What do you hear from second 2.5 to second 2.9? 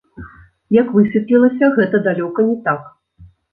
не так.